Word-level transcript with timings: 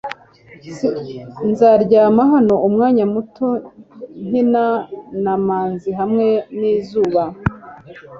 Nzaryama 1.49 2.21
hano 2.33 2.55
umwanya 2.67 3.03
muto 3.13 3.47
nkina 4.27 4.65
namazi 5.23 5.89
hamwe 5.99 6.27
nizuba 6.59 7.21